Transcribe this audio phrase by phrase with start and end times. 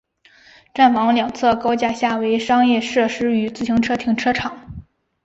[0.73, 4.57] 站房两侧高架下为商业设施与自行车停车场。